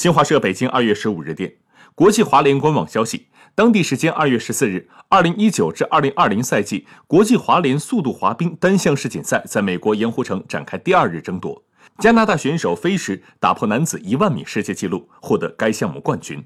[0.00, 1.56] 新华社北京二月十五日电，
[1.94, 11.62] 国际滑联官网消息，当地时间二月十四日，二零一九至二零二零赛季国际滑联速度滑冰单项世锦赛在美国盐湖城展开第二日争夺，
[11.98, 16.42] 加拿大选手飞石打破男子一万米世界纪录，获得该项目冠军。